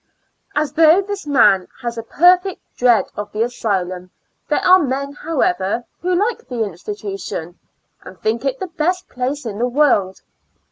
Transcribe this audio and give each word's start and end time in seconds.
And 0.55 0.67
though 0.69 1.03
this 1.03 1.27
man 1.27 1.67
has 1.83 1.95
a 1.95 2.01
perfect 2.01 2.59
dread 2.75 3.05
of 3.15 3.31
the 3.31 3.43
asylum, 3.43 4.09
there 4.49 4.65
are 4.65 4.79
men, 4.79 5.13
however^ 5.13 5.83
who 6.01 6.15
like 6.15 6.47
the 6.47 6.63
institution, 6.63 7.59
and 8.01 8.19
think 8.19 8.43
it 8.43 8.57
the 8.59 8.65
best 8.65 9.07
place 9.09 9.45
in 9.45 9.59
the 9.59 9.67
world. 9.69 10.23